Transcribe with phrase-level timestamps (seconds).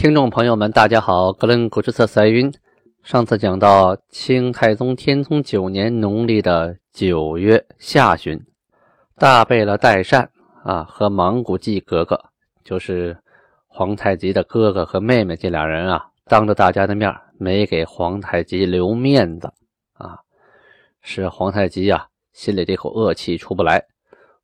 [0.00, 2.50] 听众朋友们，大家好，格伦古之色塞云。
[3.02, 8.42] 上次讲到清太宗天聪九年农历的九月下旬，
[9.18, 10.30] 大贝勒代善
[10.64, 12.18] 啊和莽古济格格，
[12.64, 13.14] 就是
[13.66, 19.52] 皇太极的哥哥和妹妹这俩人啊，当着大家的面没给皇太极留面子
[19.92, 20.16] 啊。
[21.02, 23.84] 使皇太极呀，心里这口恶气出不来，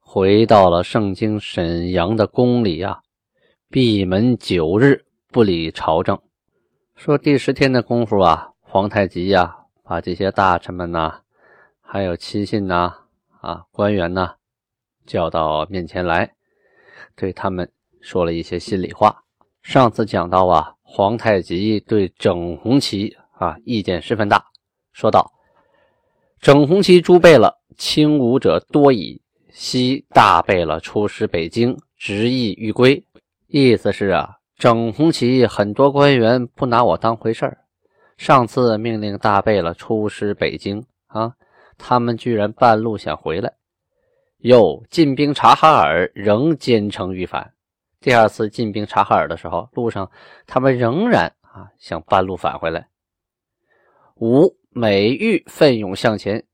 [0.01, 3.01] 回到了盛京沈阳的宫里呀，
[3.71, 5.06] 闭门九日，
[5.37, 6.19] 不理朝政。
[6.95, 11.21] 说第十天的功夫啊，皇太极呀，把这些大臣们呐，
[11.83, 13.01] 还有亲信呐，
[13.43, 14.37] 啊官员呐，
[15.05, 16.33] 叫到面前来，
[17.15, 17.71] 对他们
[18.01, 19.25] 说了一些心里话。
[19.61, 24.43] 上次讲到啊，皇太极对整红旗啊意见十分大，
[24.95, 25.35] 说道。
[26.41, 33.05] 整红旗诸贝勒轻武者多矣，昔大贝勒出师北京，执意欲归。
[33.49, 37.59] 意思是啊，整红旗很多官员不拿我当回事儿。
[38.17, 41.35] 上次命令大贝勒出师北京啊，
[41.79, 43.53] 他们居然半路想回来。
[44.39, 47.53] 又进兵察哈尔，仍坚称欲返。
[48.01, 50.11] 第二次进兵察哈尔的时候，路上
[50.47, 52.89] 他们仍然啊想半路返回来。
[54.17, 54.57] 五。
[54.79, 56.45] 每欲奋勇向前，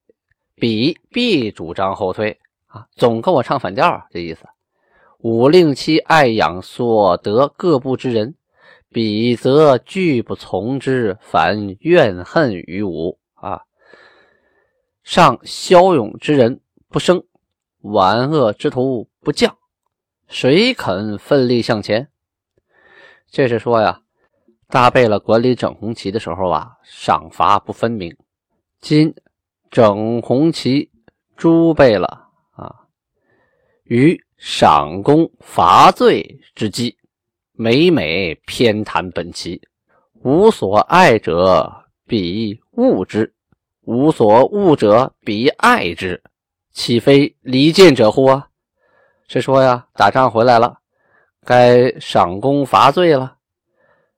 [0.55, 2.87] 彼必主张后退啊！
[2.93, 4.47] 总跟我唱反调，这意思。
[5.23, 8.35] 吾令其爱养所得各部之人，
[8.89, 13.63] 彼则拒不从之，反怨恨于吾啊！
[15.03, 17.25] 上骁勇之人不生，
[17.81, 19.57] 顽恶之徒不降，
[20.29, 22.09] 谁肯奋力向前？
[23.31, 24.01] 这是说呀。
[24.69, 28.17] 大贝勒管理整红旗的时候啊，赏罚不分明。
[28.81, 29.15] 今
[29.71, 30.91] 整红旗
[31.37, 32.07] 诸贝勒
[32.53, 32.87] 啊，
[33.85, 36.97] 于赏功罚罪之际，
[37.53, 39.63] 每每偏袒本旗，
[40.25, 43.33] 无所爱者必恶之，
[43.83, 46.21] 无所恶者必爱之，
[46.73, 48.49] 岂非离间者乎啊？
[49.29, 50.81] 是说呀，打仗回来了，
[51.45, 53.37] 该赏功罚罪了。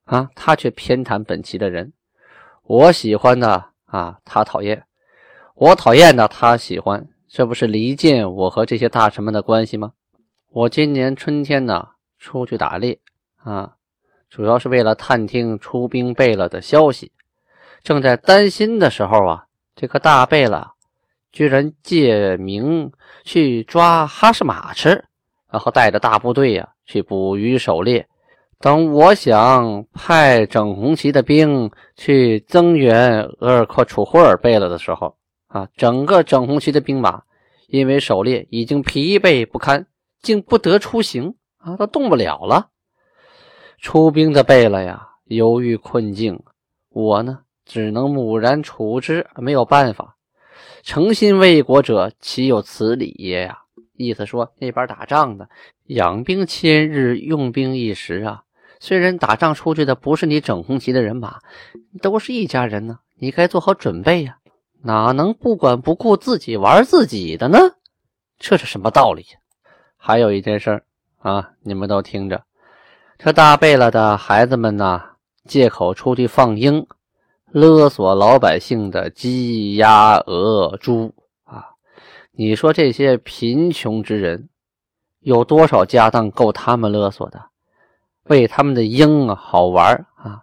[0.04, 1.92] 啊，他却偏袒本旗的人，
[2.62, 4.78] 我喜欢的啊，他讨厌；
[5.54, 9.92] 我讨厌的，他喜欢，这不是离间我和这些大臣们的关系吗？
[10.54, 11.84] 我今年春天呢，
[12.16, 13.00] 出去打猎
[13.42, 13.72] 啊，
[14.30, 17.10] 主要是为了探听出兵贝勒的消息。
[17.82, 20.70] 正在担心的时候啊，这个大贝勒
[21.32, 22.92] 居然借名
[23.24, 25.04] 去抓哈什马吃，
[25.50, 28.06] 然后带着大部队呀去捕鱼狩猎。
[28.60, 35.16] 等我想派整红旗的兵去增援额尔克楚霍尔贝勒的时候，
[35.48, 37.24] 啊，整个整红旗的兵马
[37.66, 39.84] 因为狩猎已经疲惫不堪，
[40.24, 42.70] 竟不得出行啊，都动不了了。
[43.78, 46.42] 出兵的贝勒呀，犹豫困境，
[46.88, 50.16] 我呢只能木然处之，没有办法。
[50.82, 53.58] 诚心为国者，岂有此理也呀？
[53.96, 55.48] 意思说，那边打仗的，
[55.86, 58.42] 养兵千日，用兵一时啊。
[58.80, 61.38] 虽然打仗出去的不是你整红旗的人马，
[62.02, 64.38] 都是一家人呢，你该做好准备呀，
[64.82, 67.58] 哪能不管不顾自己玩自己的呢？
[68.38, 69.38] 这是什么道理呀？
[70.06, 70.82] 还有一件事
[71.22, 72.44] 啊，你们都听着，
[73.16, 75.00] 这大贝勒的孩子们呐，
[75.46, 76.86] 借口出去放鹰，
[77.46, 81.70] 勒索老百姓的鸡鸭鹅猪啊，
[82.32, 84.50] 你说这些贫穷之人，
[85.20, 87.42] 有多少家当够他们勒索的？
[88.24, 90.42] 为他们的鹰啊好玩啊，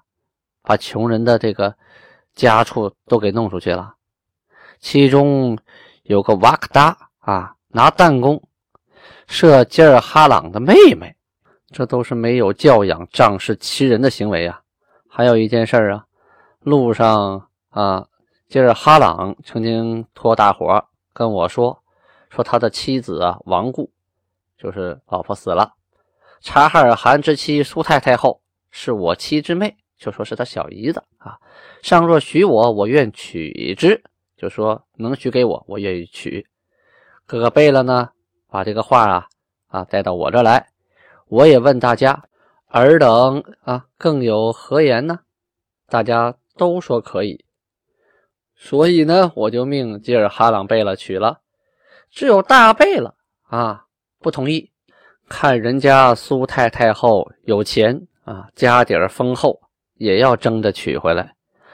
[0.63, 1.75] 把穷人的这个
[2.33, 3.93] 家畜都给弄出去了。
[4.79, 5.55] 其中
[6.01, 8.41] 有个瓦克达啊，拿弹弓
[9.27, 11.15] 射吉尔哈朗的妹妹，
[11.69, 14.61] 这都是没有教养、仗势欺人的行为啊。
[15.07, 16.05] 还有一件事啊，
[16.59, 18.07] 路上啊，
[18.47, 21.83] 吉尔哈朗曾经托大伙跟我说，
[22.29, 23.91] 说他的妻子啊亡故，
[24.57, 25.73] 就是老婆死了。
[26.39, 28.41] 察哈尔汗之妻苏太太后
[28.71, 31.37] 是我妻之妹，就说是他小姨子啊。
[31.81, 34.01] 上若许我，我愿娶之，
[34.37, 36.47] 就说能许给我，我愿意娶。
[37.25, 38.09] 哥哥贝勒呢，
[38.51, 39.27] 把这个话啊
[39.68, 40.68] 啊带到我这来。
[41.27, 42.21] 我也问大家
[42.68, 45.19] 尔等啊，更有何言呢？
[45.88, 47.44] 大家都说可以，
[48.56, 51.39] 所以呢，我就命吉尔哈朗贝勒娶了。
[52.09, 53.86] 只有大贝勒啊
[54.19, 54.69] 不同意，
[55.30, 59.59] 看人家苏太太后有钱啊，家底儿丰厚，
[59.95, 61.33] 也要争着娶回来，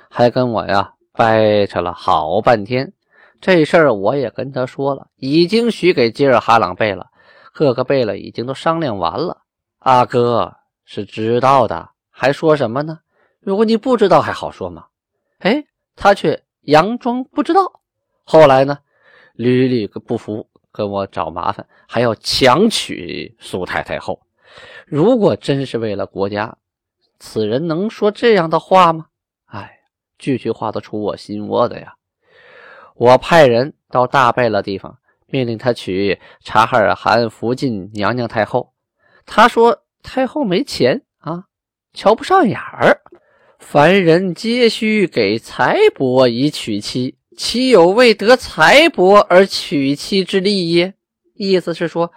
[0.09, 2.93] 还跟我呀掰扯了好半天。
[3.41, 7.07] 这事儿我也跟他说了，已经许给吉尔哈朗贝勒，
[7.53, 9.41] 各个贝勒已经都商量完了。
[9.79, 10.55] 阿哥。
[10.89, 12.99] 是知道的，还说什么呢？
[13.41, 14.85] 如果你不知道还好说嘛。
[15.39, 15.65] 哎，
[15.97, 17.81] 他却佯装不知道。
[18.23, 18.77] 后来呢，
[19.33, 24.21] 屡屡不服，跟我找麻烦，还要强娶苏太太后。
[24.85, 26.57] 如果真是为了国家，
[27.19, 29.07] 此人能说这样的话吗？
[29.47, 29.79] 哎，
[30.17, 31.96] 句句话都出我心窝的呀。
[32.97, 34.97] 我派人到大贝勒地方，
[35.27, 38.73] 命令他娶察哈尔汗福晋娘娘太后。
[39.25, 39.83] 他说。
[40.03, 41.45] 太后没钱啊，
[41.91, 43.01] 瞧不上眼儿。
[43.59, 50.93] 凡人皆须给财帛以娶妻，岂有为得财帛而娶妻之利也？
[51.33, 52.13] 意思是说，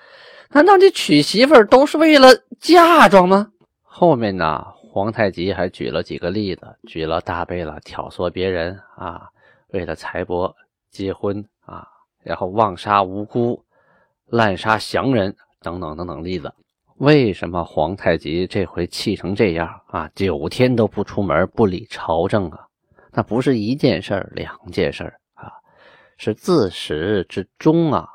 [0.50, 2.28] 难道你娶媳妇都是为了
[2.60, 3.50] 嫁妆吗？
[3.82, 9.22] 后面呢，皇太极还举了几个例子，举了大贝勒挑唆别人啊，
[9.70, 10.54] 为了财帛
[10.90, 11.86] 结婚啊，
[12.22, 13.64] 然后妄杀无辜、
[14.26, 16.52] 滥杀降人等等等等例子。
[16.96, 20.10] 为什么皇太极这回气成这样啊？
[20.14, 22.66] 九天都不出门，不理朝政啊？
[23.12, 25.50] 那不是一件事儿，两件事儿啊，
[26.18, 28.06] 是自始至终啊。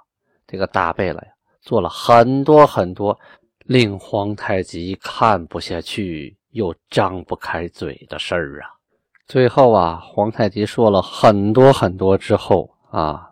[0.45, 1.27] 这个大贝勒呀，
[1.61, 3.19] 做了很多很多
[3.65, 8.74] 令皇太极看不下去又张不开嘴的事儿啊。
[9.27, 13.31] 最后啊，皇太极说了很多很多之后啊，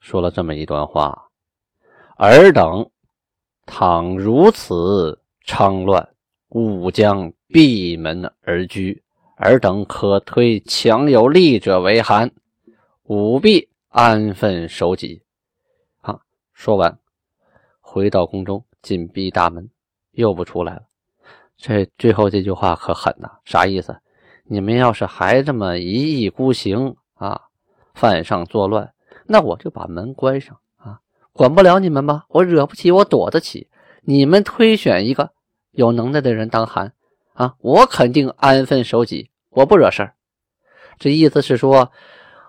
[0.00, 1.28] 说了这么一段话：
[2.16, 2.90] 尔等。
[3.70, 6.08] 倘如此猖乱，
[6.48, 9.02] 吾将闭门而居。
[9.36, 12.30] 尔等可推强有力者为韩，
[13.02, 15.22] 吾必安分守己。
[16.00, 16.18] 啊！
[16.54, 16.98] 说完，
[17.82, 19.68] 回到宫中，紧闭大门，
[20.12, 20.84] 又不出来了。
[21.58, 23.30] 这最后这句话可狠呐！
[23.44, 23.94] 啥意思？
[24.50, 27.42] 你们要是还这么一意孤行啊，
[27.94, 28.92] 犯上作乱，
[29.26, 31.00] 那我就把门关上啊。
[31.32, 32.24] 管不了你们吧？
[32.28, 33.68] 我惹不起，我躲得起。
[34.00, 35.30] 你们推选一个
[35.72, 36.94] 有能耐的人当汗
[37.34, 40.14] 啊，我肯定安分守己，我不惹事儿。
[40.98, 41.92] 这意思是说，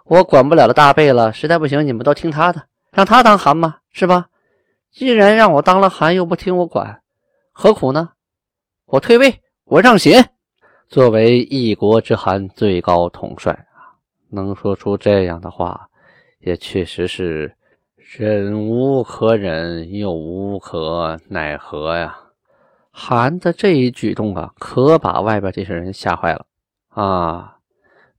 [0.06, 4.30] 我管不了的大贝了，实在不行，你们都听他的，让他当汗嘛，是吧？
[4.90, 7.02] 既然让我当了汗，又不听我管，
[7.52, 8.12] 何苦呢？
[8.86, 10.32] 我退位，我让贤。
[10.90, 13.94] 作为一国之韩最高统帅啊，
[14.30, 15.88] 能说出这样的话，
[16.40, 17.56] 也确实是。
[18.18, 22.18] 忍无可忍，又无可奈何呀！
[22.90, 26.44] 韩的这一举动啊，可把外边这些人吓坏了
[26.90, 27.58] 啊，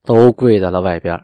[0.05, 1.21] 都跪在了外边。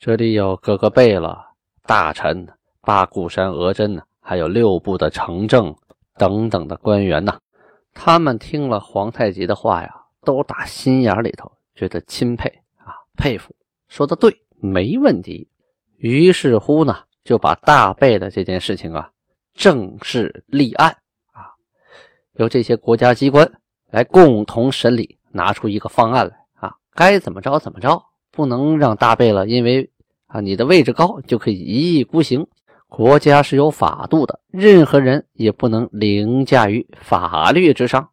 [0.00, 1.38] 这里有各个贝勒、
[1.86, 2.48] 大臣、
[2.80, 5.72] 八固山额真呢，还有六部的城正
[6.18, 7.38] 等等的官员呢。
[7.94, 12.48] 他们听了皇太极的话呀，都打心眼里头觉得钦佩
[12.78, 13.54] 啊，佩服，
[13.88, 15.48] 说的对，没问题。
[15.96, 16.96] 于是乎呢。
[17.24, 19.08] 就把大贝的这件事情啊
[19.54, 20.90] 正式立案
[21.30, 21.54] 啊，
[22.32, 23.48] 由这些国家机关
[23.92, 29.88] 来共同审理，拿出一个方案来啊，该怎么着怎么着，不能让大贝勒因为
[30.26, 32.48] 啊你的位置高就可以一意孤行。
[32.88, 38.10] 国家是有法度的，任何人也不能凌驾于法律之上。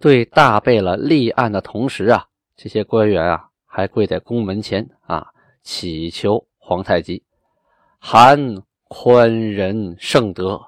[0.00, 2.26] 对大贝勒立案的同时啊，
[2.56, 5.26] 这些官员啊还跪在宫门前啊
[5.62, 7.22] 祈求皇太极。
[7.98, 10.60] 韩宽仁圣德，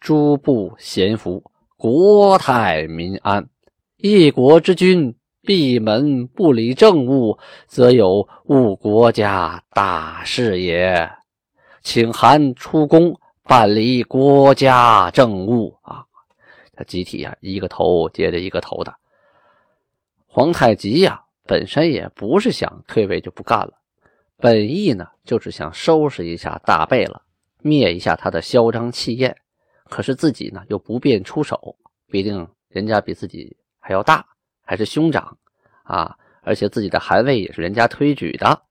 [0.00, 1.44] 诸部贤福，
[1.76, 3.46] 国泰民安。
[3.98, 11.10] 一国之君闭门不理政务，则有误国家大事也。
[11.82, 16.04] 请韩出宫办理国家政务啊！
[16.78, 18.94] 他集体呀，一个头接着一个头的。
[20.28, 23.72] 皇太极呀，本身也不是想退位就不干了。
[24.36, 27.20] 本意呢，就是想收拾一下大贝勒，
[27.62, 29.36] 灭一下他的嚣张气焰。
[29.90, 31.74] 可是自己呢，又不便出手，
[32.06, 34.24] 毕竟人家比自己还要大，
[34.64, 35.36] 还是兄长
[35.82, 36.16] 啊！
[36.42, 38.62] 而且自己的汗位也是人家推举的，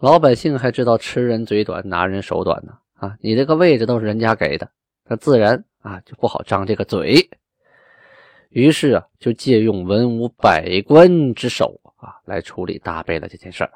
[0.00, 3.16] 老百姓还知道吃人嘴短，拿人手短呢啊！
[3.20, 4.68] 你这个位置都是人家给的，
[5.04, 7.30] 那自然啊就不好张这个嘴。
[8.52, 13.70] 于是啊，就借用文武百官之手啊，来处理大贝勒这件事儿。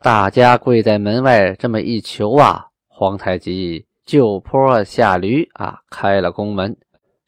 [0.00, 6.76] 大家跪在门外，这么一求啊，皇太极就坡下驴啊，开了宫门，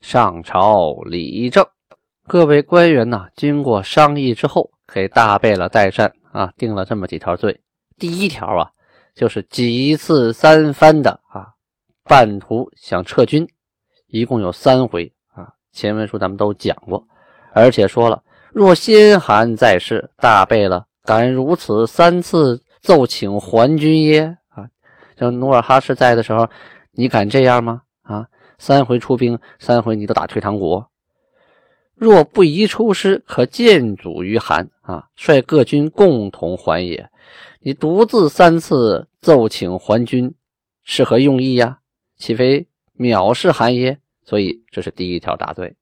[0.02, 1.66] 上朝理政。
[2.26, 7.62] 各位官员呢，经过商议之后，给大贝勒代善啊定了这么几条罪。
[7.96, 8.70] 第一条啊，
[9.14, 11.54] 就是几次三番的啊，
[12.04, 13.48] 半途想撤军，
[14.08, 15.10] 一共有三回。
[15.72, 17.06] 前文书咱们都讲过，
[17.52, 18.22] 而且说了，
[18.52, 24.38] 若先汗在世，大贝勒敢如此三次奏请还军耶？
[24.48, 24.68] 啊，
[25.18, 26.48] 像努尔哈赤在的时候，
[26.92, 27.82] 你敢这样吗？
[28.02, 28.26] 啊，
[28.58, 30.84] 三回出兵，三回你都打退堂鼓。
[31.94, 37.10] 若不宜出师，可见主于韩啊，率各军共同还也。
[37.60, 40.34] 你独自三次奏请还军，
[40.84, 41.78] 是何用意呀？
[42.16, 43.98] 岂非藐视韩耶？
[44.28, 45.74] 所以这是第一条大罪。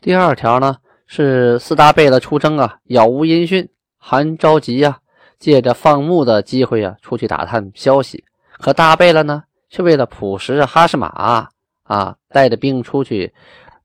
[0.00, 3.68] 第二条呢，是四大贝勒出征啊，杳无音讯。
[3.98, 5.00] 韩着急呀，
[5.38, 8.24] 借着放牧的机会啊，出去打探消息。
[8.58, 11.50] 可大贝勒呢，却为了捕食哈什马
[11.82, 13.34] 啊，带着兵出去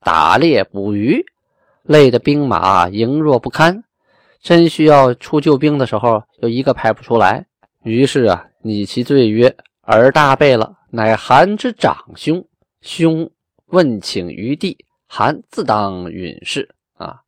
[0.00, 1.22] 打猎捕鱼。
[1.82, 3.84] 累的兵马羸弱不堪，
[4.40, 7.44] 真需要出救兵的时候，又一个派不出来。
[7.82, 12.46] 于是啊，拟其罪曰：“尔大贝勒乃韩之长兄，
[12.80, 13.28] 兄
[13.72, 17.20] 问请于地，韩自当允事啊。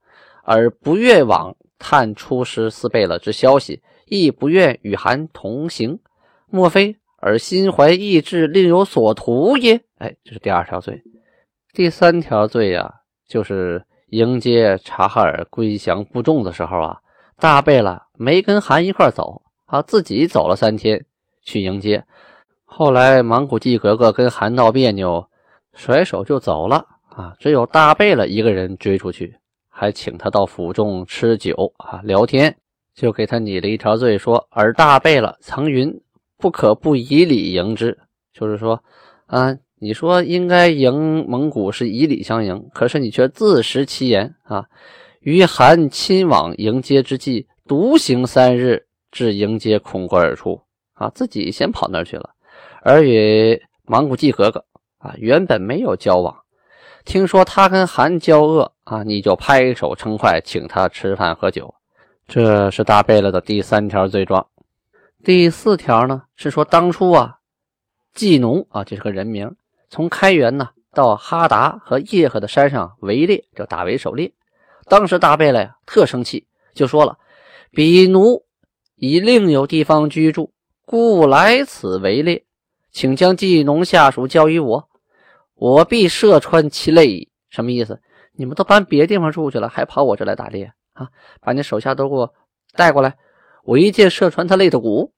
[0.45, 5.99] 而不愿往探出师四贝勒之消息，亦不愿与韩同行，
[6.47, 11.03] 莫非尔心怀异志，另有所图也？”哎，这是第二条罪。
[11.75, 13.85] 第三条罪呀，就是。
[14.09, 16.99] 迎接察哈尔归降部众的时候啊，
[17.41, 21.05] 大贝勒没跟韩一块走啊，自己走了三天
[21.43, 22.05] 去迎接。
[22.65, 25.29] 后来莽古季格格跟韩闹别扭，
[25.75, 29.37] 甩手就走了啊，只有大贝勒一个人追出去，
[29.69, 32.57] 还请他到府中吃酒啊聊天，
[32.95, 36.01] 就给他拟了一条罪，说尔大贝勒曾云
[36.39, 37.99] 不可不以礼迎之，
[38.33, 38.83] 就是说
[39.27, 39.57] 啊。
[39.81, 44.65] 你说应该迎蒙古是以礼相迎，可是你却自食其言啊！
[45.21, 50.59] 于韩亲往迎接之际，独行三日，至迎接空关而出
[50.95, 51.11] 啊！
[51.11, 52.31] 自己先跑那儿去了，
[52.83, 54.65] 而与蒙古季格格
[55.05, 56.35] 啊原本没有交往，
[57.05, 61.75] 听说他跟韩交恶啊，你就拍手称快，请他吃饭喝酒，
[62.27, 64.47] 这是大贝勒的第三条罪状。
[65.23, 67.37] 第四条呢是说当初啊，
[68.15, 69.55] 季农啊，这是个人名。
[69.91, 74.33] 从开元呢到哈达和叶赫的山上围猎，叫打围狩猎。
[74.87, 77.19] 当时大贝勒呀特生气，就说了
[77.73, 78.43] ：“比奴
[78.97, 80.53] 已另有地方居住，
[80.87, 82.45] 故来此围猎，
[82.91, 84.89] 请将季农下属交于我，
[85.55, 88.01] 我必射穿其肋。”什么意思？
[88.33, 91.09] 你们都搬别地方住去了，还跑我这来打猎啊？
[91.41, 92.35] 把你手下都给我
[92.75, 93.17] 带过来，
[93.65, 95.13] 我一箭射穿他肋的骨。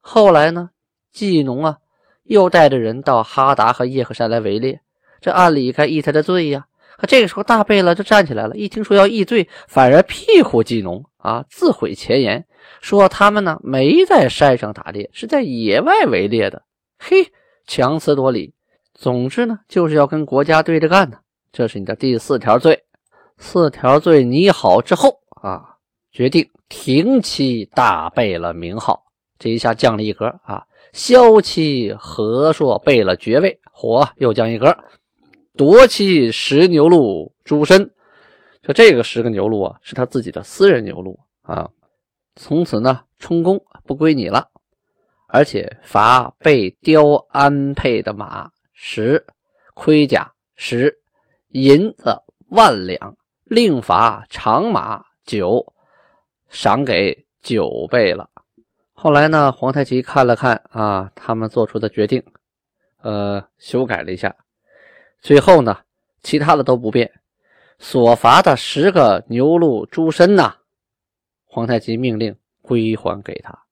[0.00, 0.70] 后来呢，
[1.12, 1.78] 季农啊。
[2.24, 4.80] 又带着人到哈达和叶赫山来围猎，
[5.20, 6.66] 这按理该议他的罪呀。
[6.96, 12.46] 可这个时候，大贝勒就站起来了，一听说要议罪，反而庇护季农啊，自毁前言，
[12.80, 16.62] 说他们呢没在山上打猎，是在野外围猎的。
[17.00, 17.32] 嘿，
[17.66, 18.54] 强词夺理。
[19.00, 21.20] 总之呢，就是要跟国家对着干呢。
[21.52, 22.84] 这是你的第四条罪。
[23.38, 25.78] 四条罪拟好之后啊，
[26.12, 29.02] 决定停其大贝勒名号。
[29.38, 30.66] 这一下降了一格啊。
[30.92, 34.76] 削其和硕贝勒爵位，火又降一格，
[35.56, 37.90] 夺其十牛鹿诸身。
[38.62, 41.70] 说这个十个牛鹿啊，是他自己的私人牛鹿啊。
[42.36, 44.48] 从此呢，充公不归你了，
[45.26, 48.50] 而且罚被雕安配的马
[48.82, 49.26] 十，
[49.74, 51.02] 盔甲十，
[51.48, 52.18] 银子
[52.48, 55.74] 万两，另罚长马九，
[56.48, 58.30] 赏给九倍了。
[58.94, 62.24] 后来呢，皇太极看了看啊，他们做出的决定，
[63.02, 64.34] 呃，修改了一下。
[65.20, 65.80] 最后呢，
[66.22, 67.12] 其他的都不变，
[67.78, 70.56] 所罚的十个牛鹿猪身呐，
[71.44, 73.62] 皇太极命令归还给他。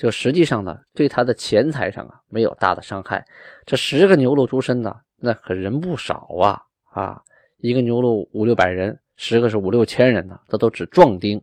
[0.00, 3.22] 就实际上呢，对他的钱财上啊没有大的伤害。
[3.66, 7.22] 这十个牛鹿猪身呢，那可人不少啊啊，
[7.58, 11.38] 一个牛鹿五六百人，十个是五六千人呢，这都指壮丁。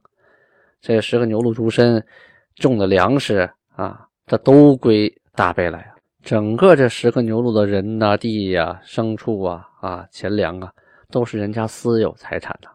[0.81, 2.03] 这十个牛鹿猪身。
[2.59, 5.95] 种的粮食啊，这都归大贝勒呀。
[6.23, 10.73] 整个这十个牛鹿的人呐、地呀、牲畜啊、啊钱粮啊，
[11.11, 12.69] 都是人家私有财产呐，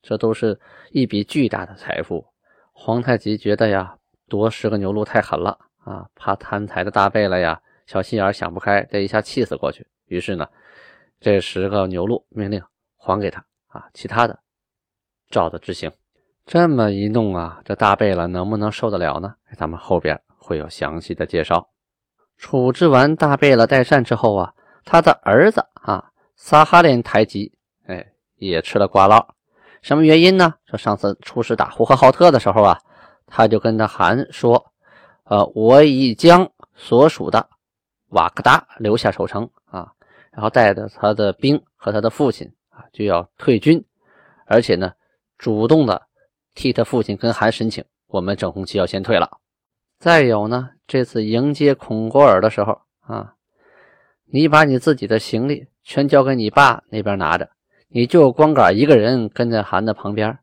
[0.00, 0.58] 这都是
[0.90, 2.24] 一笔巨大的财富。
[2.72, 3.94] 皇太极觉得呀，
[4.28, 9.86] 夺十个牛鹿太狠了啊，怕贪财的大贝勒呀，小心眼想不开，这一下气死过去。
[10.06, 10.46] 于是呢，
[11.20, 12.62] 这十个牛鹿命令
[12.96, 14.38] 还给他啊，其他的
[15.30, 15.90] 照着执行。
[16.44, 19.34] 这么一弄啊，这大贝勒能不能受得了呢？
[19.56, 21.70] 咱们后边会有详细的介绍。
[22.36, 24.54] 处置完大贝勒代善之后啊，
[24.84, 29.26] 他的儿子啊撒哈林台吉，哎，也吃了瓜烙。
[29.82, 30.54] 什么原因呢？
[30.66, 32.78] 说上次出使打呼和浩特的时候啊，
[33.26, 34.72] 他就跟他韩说
[35.24, 37.48] ：“呃，我已将所属的
[38.08, 39.92] 瓦格达留下守城啊，
[40.30, 43.84] 然后带着他的兵和他的父亲啊就要退军，
[44.46, 44.92] 而且呢，
[45.38, 46.02] 主动的
[46.54, 49.38] 替他父亲跟韩申请，我们整红旗要先退了。
[49.98, 53.34] 再有呢，这次迎接孔郭尔的时候啊，
[54.24, 57.50] 你把你自己的行李全交给你爸那边拿着。”
[57.88, 60.40] 你就光杆一个人跟在韩的旁边，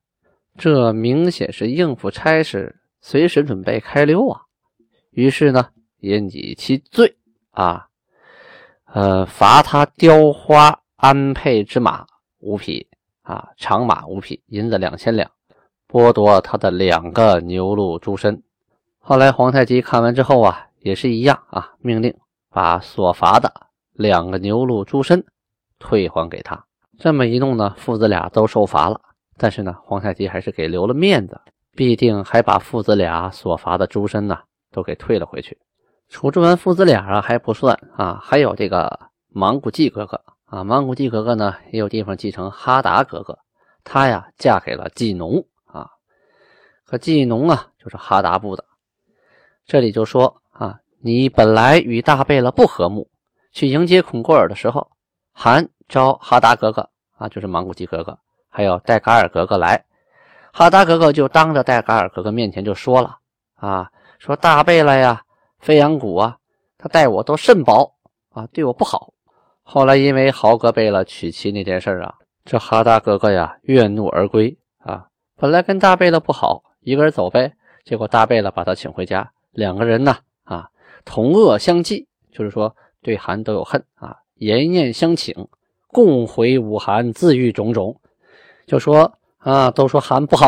[0.58, 4.42] 这明显是应付差事，随时准备开溜啊！
[5.10, 5.70] 于是呢，
[6.00, 7.16] 也拟其罪
[7.52, 7.88] 啊，
[8.86, 12.06] 呃，罚他雕花安配之马
[12.40, 12.88] 五匹
[13.24, 15.30] 啊，长马五匹，银子两千两，
[15.88, 18.42] 剥夺他的两个牛鹿诸身。
[19.00, 22.16] 后来皇太极看完之后啊，也是一样啊，命令
[22.50, 23.52] 把所罚的
[23.92, 25.26] 两个牛鹿诸身
[25.80, 26.64] 退还给他。
[27.00, 29.02] 这么一弄呢，父子俩都受罚了。
[29.44, 31.38] 但是呢，皇太极还是给留了面子，
[31.76, 34.40] 必定还把父子俩所罚的诸身呢
[34.72, 35.58] 都给退了回去。
[36.08, 38.98] 处置完父子俩啊还不算啊，还有这个
[39.28, 43.38] 莽古季格格啊，莽古季格格呢也有地方继承哈达格格，
[43.84, 45.90] 她呀嫁给了季农啊。
[46.86, 48.64] 可季农啊就是哈达部的，
[49.66, 53.10] 这里就说啊，你本来与大贝勒不和睦，
[53.52, 54.90] 去迎接孔过尔的时候，
[55.34, 55.68] 韩。
[55.90, 58.18] 招哈达格格啊，就是莽古季格格，
[58.54, 59.84] 还有戴嘎尔格格来。
[60.52, 63.18] 哈达格格就当着戴嘎尔格格面前就说了
[63.56, 65.24] 啊，说大贝勒呀，
[65.60, 66.38] 飞扬谷啊，
[66.78, 67.96] 他待我都甚薄
[68.30, 69.12] 啊，对我不好。
[69.64, 72.14] 后来因为豪格贝勒娶妻那件事啊，
[72.46, 75.08] 这哈达格格呀怨怒而归啊。
[75.36, 77.54] 本来跟大贝勒不好，一个人走呗。
[77.84, 80.70] 结果大贝勒把他请回家，两个人呢啊
[81.04, 85.48] 同恶相济，就是说对韩都有恨啊，言念相请。
[85.88, 88.00] 共回武韩，自愈种种，
[88.74, 90.48] 就说啊，都说韩不好，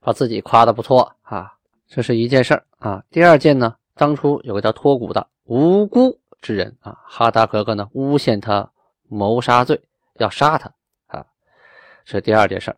[0.00, 1.52] 把自己夸的不错啊，
[1.86, 3.04] 这是一件事儿啊。
[3.08, 8.68] 第二件呢，当初有个叫托古的无辜之人啊，哈达格格呢诬陷他
[9.08, 9.80] 谋杀罪，
[10.14, 10.68] 要杀他
[11.06, 11.24] 啊，
[12.04, 12.76] 这是第二件事儿。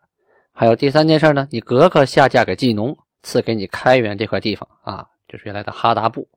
[0.52, 6.28] 还有第三件事呢，你格格下嫁给季农，赐给你开元这块地方啊，就是原来的哈达部，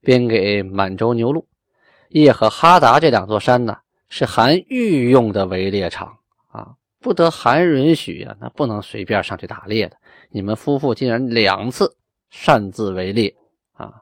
[0.00, 1.46] 编给满洲牛录，
[2.08, 3.78] 叶和哈达这两座山呢。
[4.14, 6.18] 是韩御用的围猎场，
[7.02, 9.96] 不得韩允许呀，那不能随便上去打猎的。
[10.30, 11.96] 你们夫妇竟然两次
[12.30, 13.34] 擅自围猎
[13.74, 14.00] 啊！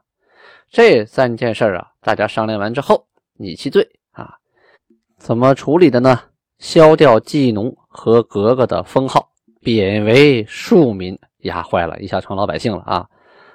[0.69, 4.37] 这三件事啊，大家商量完之后，拟其罪啊，
[5.17, 6.21] 怎么处理的呢？
[6.59, 13.09] 削掉季农和格格的封号，贬为庶民，压坏了一下成老百姓了啊！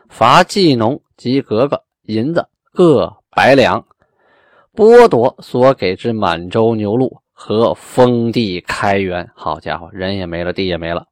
[0.09, 3.87] 罚季农及格格银子各百两。
[4.75, 11.07] 剥夺所给之满洲牛鹿和封地开元，好家伙，人也没了，地也没了。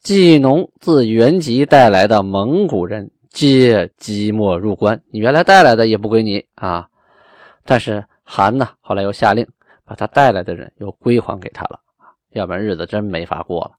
[0.00, 6.88] 季农自原籍带来的蒙古人皆即没入关，你原来带来的也不归你啊。
[7.62, 9.46] 但是韩呢，后来又下令
[9.84, 11.78] 把他带来的人又归还给他了
[12.30, 13.72] 要不然日子真没法过了。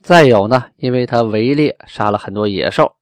[0.00, 2.94] 再有呢，因为他围猎杀了很多野兽，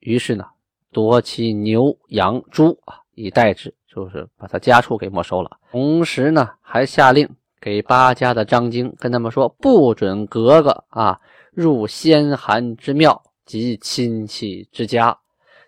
[0.00, 0.44] 于是呢，
[0.90, 3.72] 夺其牛羊猪啊以代之。
[3.92, 7.28] 就是把他家畜给没收了，同时呢，还下令
[7.60, 15.18] 给八家的张京跟他们说，不准格格啊入先寒之庙及亲戚之家，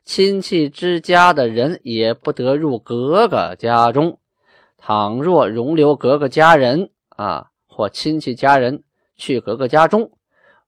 [0.05, 4.17] 亲戚之家的人也不得入格格家中。
[4.79, 8.85] 倘若容留格格家人啊或亲戚家人
[9.17, 10.13] 去格格家中，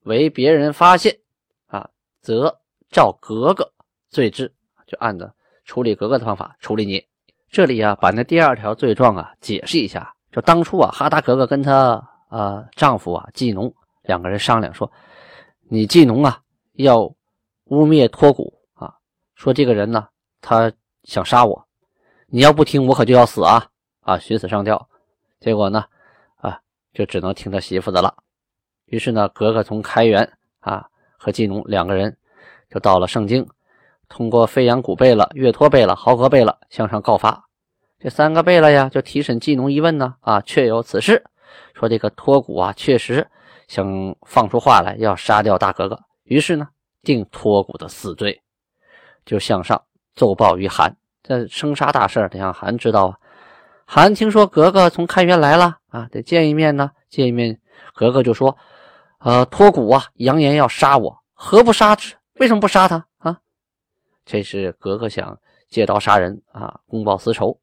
[0.02, 1.18] 为别人发现
[1.66, 1.88] 啊，
[2.20, 3.72] 则照格格
[4.10, 4.52] 罪之，
[4.88, 5.32] 就按着
[5.64, 7.04] 处理格格的方法处理你。
[7.54, 10.12] 这里啊，把那第二条罪状啊解释一下。
[10.32, 14.90] 就当初啊，哈达格格跟她呃丈夫啊季农两个人商量说，
[15.68, 16.40] 你季农啊
[16.72, 17.02] 要
[17.66, 18.92] 污蔑托古啊，
[19.36, 20.08] 说这个人呢
[20.40, 20.72] 他
[21.04, 21.64] 想杀我，
[22.26, 23.64] 你要不听我可就要死啊
[24.00, 24.88] 啊，寻死上吊。
[25.38, 25.84] 结果呢
[26.34, 26.58] 啊
[26.92, 28.16] 就只能听他媳妇的了。
[28.86, 32.16] 于是呢，格格从开元啊和季农两个人
[32.68, 33.48] 就到了盛京。
[34.08, 37.43] 通过飞扬古贝勒、岳托贝勒、豪格贝勒向上告发，
[38.04, 41.24] 这三个贝勒呀就提审季农一问呢，啊，确有此事，
[41.72, 43.26] 说这个托古啊确实
[43.66, 46.68] 想放出话来要杀掉大哥哥，于是呢
[47.02, 48.42] 定托古的死罪，
[49.24, 49.82] 就向上
[50.14, 50.94] 奏报于韩。
[51.22, 53.18] 这生杀大事得让韩知道啊。
[53.86, 56.90] 韩听说格格从开元来了啊，得见一面呢。
[57.08, 57.58] 见一面，
[57.94, 58.54] 格格就说
[59.20, 62.14] ：“呃，托古啊，扬言要杀我，何不杀之？
[62.34, 63.40] 为什么不杀他啊？”
[64.26, 65.38] 这是格格想
[65.70, 67.58] 借刀杀人啊，公报私仇。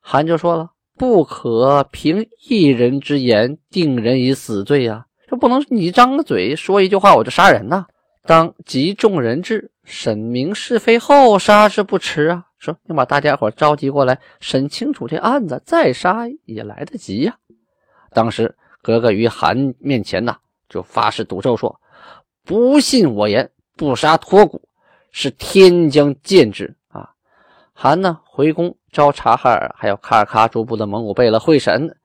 [0.00, 5.06] 韩就说了：“不可凭一人之言定人以死罪呀！
[5.28, 7.86] 这不能你张个嘴说一句话我就杀人呐！
[8.24, 12.44] 当集众人质，审明是非后杀之不迟啊！
[12.58, 17.36] 说你把大家伙召集过来，审清楚这案子，再杀也来得及呀！
[18.12, 20.36] 当时格格于韩面前呐，
[20.68, 21.80] 就发誓赌咒说
[22.44, 24.60] ：“不信我言，不杀托骨，
[25.12, 26.74] 是天将见之！”
[27.82, 31.96] 韩呢回宫召察哈尔还有卡尔喀诸部的蒙古贝勒会审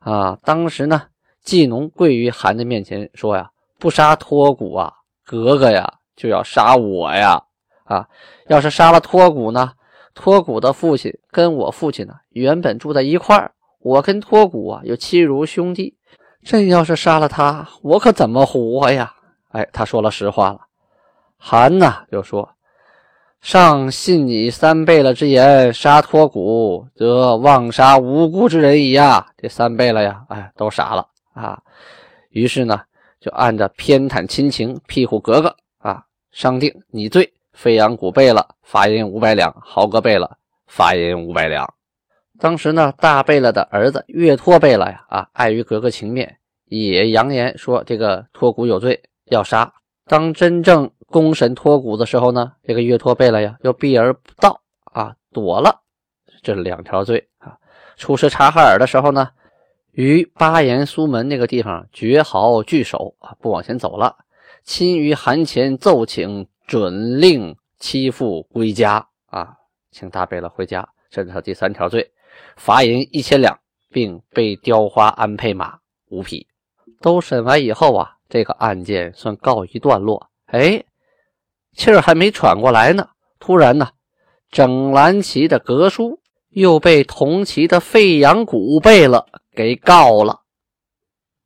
[0.00, 0.38] 啊！
[0.42, 1.02] 当时呢，
[1.44, 4.90] 季农跪于韩的面前说呀：“不杀托骨啊，
[5.22, 7.42] 格格呀就要杀我呀！
[7.84, 8.08] 啊，
[8.48, 9.72] 要是杀了托骨呢？”
[10.16, 13.52] 托骨的父亲跟我父亲呢，原本住在一块儿。
[13.80, 15.94] 我跟托骨啊，有亲如兄弟。
[16.42, 19.12] 朕要是杀了他，我可怎么活呀？
[19.50, 20.60] 哎，他说了实话了。
[21.36, 22.48] 韩呢就说
[23.42, 31.60] ：“上信你三贝勒之言，杀托骨，则妄杀无辜之人矣呀！”这三贝勒呀，哎，都傻了啊。
[32.30, 32.80] 于是呢，
[33.20, 37.32] 就按照偏袒亲情、庇护格格啊，商定你罪。
[37.52, 40.30] 飞扬古贝勒罚银五百两，豪格贝勒
[40.68, 41.68] 罚银五百两。
[42.38, 49.70] 当时呢，大贝勒的儿子岳托贝勒呀，啊，碍于格格情面，也扬言说这个托古有罪，要杀。
[50.06, 54.60] 当真正公审托骨的时候呢，这个月托贝勒呀，又避而不到
[54.92, 55.82] 啊，躲了。
[56.42, 57.56] 这两条罪啊。
[57.96, 59.28] 出使察哈尔的时候呢，
[59.92, 64.16] 于巴颜苏门那个地方绝壕据守啊，不往前走了。
[64.64, 66.48] 亲于韩前奏请。
[66.64, 69.56] 准令妻妇归家啊，
[69.90, 70.88] 请大贝勒回家。
[71.10, 72.12] 这是他第三条罪，
[72.56, 73.58] 罚银一千两，
[73.90, 75.76] 并被雕花安配马
[76.08, 76.46] 五匹。
[77.02, 80.30] 都审完以后啊，这个案件算告一段落。
[80.46, 80.82] 哎，
[81.74, 83.08] 气儿还没喘过来呢，
[83.38, 83.90] 突然呢，
[84.50, 90.40] 整蓝旗的格叔又被同旗的费扬古贝勒给告了。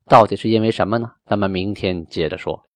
[0.07, 1.13] 到底是因为什么呢？
[1.27, 2.65] 咱们明天接着说。